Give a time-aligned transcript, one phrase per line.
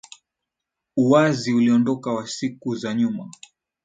[0.97, 3.31] Uwazi uliokonda wa siku za nyuma